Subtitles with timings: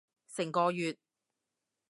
[0.27, 0.97] 成個月？